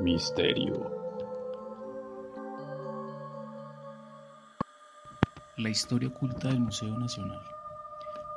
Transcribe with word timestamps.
Misterio. 0.00 0.92
La 5.56 5.70
historia 5.70 6.08
oculta 6.08 6.48
del 6.48 6.60
Museo 6.60 6.96
Nacional. 6.96 7.40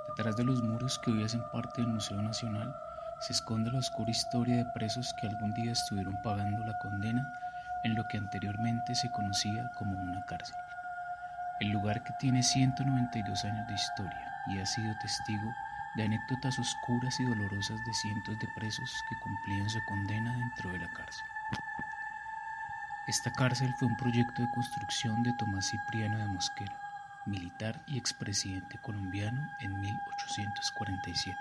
Detrás 0.09 0.37
de 0.37 0.43
los 0.43 0.63
muros 0.63 0.97
que 0.97 1.11
hoy 1.11 1.23
hacen 1.23 1.43
parte 1.53 1.81
del 1.81 1.91
Museo 1.91 2.19
Nacional 2.19 2.75
se 3.19 3.33
esconde 3.33 3.71
la 3.71 3.77
oscura 3.77 4.09
historia 4.09 4.55
de 4.55 4.65
presos 4.73 5.13
que 5.21 5.27
algún 5.27 5.53
día 5.53 5.73
estuvieron 5.73 6.19
pagando 6.23 6.65
la 6.65 6.75
condena 6.79 7.31
en 7.83 7.93
lo 7.93 8.07
que 8.07 8.17
anteriormente 8.17 8.95
se 8.95 9.11
conocía 9.11 9.69
como 9.77 9.99
una 10.01 10.25
cárcel. 10.25 10.57
El 11.59 11.69
lugar 11.69 12.01
que 12.03 12.13
tiene 12.19 12.41
192 12.41 13.45
años 13.45 13.67
de 13.67 13.75
historia 13.75 14.33
y 14.47 14.57
ha 14.57 14.65
sido 14.65 14.95
testigo 14.99 15.53
de 15.95 16.03
anécdotas 16.05 16.57
oscuras 16.57 17.19
y 17.19 17.25
dolorosas 17.25 17.77
de 17.85 17.93
cientos 17.93 18.39
de 18.39 18.47
presos 18.55 18.91
que 19.07 19.15
cumplían 19.19 19.69
su 19.69 19.79
condena 19.85 20.35
dentro 20.35 20.71
de 20.71 20.79
la 20.79 20.91
cárcel. 20.93 21.25
Esta 23.11 23.29
cárcel 23.29 23.73
fue 23.77 23.89
un 23.89 23.97
proyecto 23.97 24.41
de 24.41 24.49
construcción 24.51 25.21
de 25.21 25.33
Tomás 25.33 25.69
Cipriano 25.69 26.17
de 26.17 26.27
Mosquera, 26.27 26.71
militar 27.25 27.75
y 27.85 27.97
expresidente 27.97 28.77
colombiano 28.77 29.49
en 29.59 29.81
1847. 29.81 31.37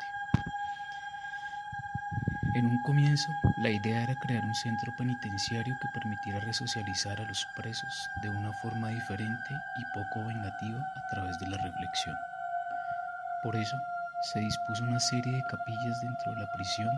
En 2.57 2.67
un 2.67 2.83
comienzo, 2.83 3.31
la 3.59 3.71
idea 3.71 4.03
era 4.03 4.17
crear 4.17 4.45
un 4.45 4.55
centro 4.57 4.93
penitenciario 4.97 5.79
que 5.81 5.87
permitiera 5.95 6.41
resocializar 6.41 7.21
a 7.21 7.25
los 7.25 7.47
presos 7.55 8.11
de 8.21 8.31
una 8.31 8.53
forma 8.55 8.89
diferente 8.89 9.55
y 9.77 9.85
poco 9.95 10.27
vengativa 10.27 10.81
a 10.97 11.07
través 11.15 11.39
de 11.39 11.51
la 11.51 11.59
reflexión. 11.59 12.17
Por 13.45 13.55
eso, 13.55 13.77
se 14.33 14.41
dispuso 14.41 14.83
una 14.83 14.99
serie 14.99 15.37
de 15.37 15.45
capillas 15.45 16.01
dentro 16.01 16.35
de 16.35 16.41
la 16.41 16.51
prisión 16.51 16.91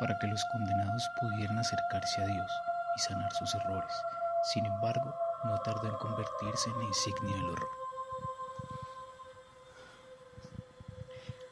para 0.00 0.18
que 0.18 0.26
los 0.26 0.42
condenados 0.46 1.06
pudieran 1.20 1.58
acercarse 1.58 2.22
a 2.22 2.26
Dios 2.28 2.50
y 2.96 3.00
sanar 3.00 3.32
sus 3.32 3.54
errores. 3.54 3.92
Sin 4.52 4.64
embargo, 4.64 5.14
no 5.44 5.58
tardó 5.62 5.88
en 5.88 5.96
convertirse 5.96 6.70
en 6.70 6.78
la 6.78 6.84
insignia 6.84 7.34
del 7.36 7.50
horror. 7.50 7.70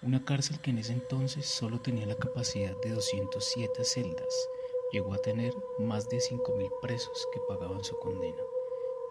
Una 0.03 0.25
cárcel 0.25 0.61
que 0.61 0.71
en 0.71 0.79
ese 0.79 0.93
entonces 0.93 1.47
solo 1.47 1.81
tenía 1.81 2.07
la 2.07 2.17
capacidad 2.17 2.77
de 2.83 2.91
207 2.91 3.85
celdas, 3.85 4.49
llegó 4.93 5.15
a 5.15 5.19
tener 5.19 5.55
más 5.79 6.09
de 6.09 6.19
5.000 6.19 6.71
presos 6.83 7.27
que 7.33 7.41
pagaban 7.49 7.83
su 7.83 7.99
condena. 7.99 8.43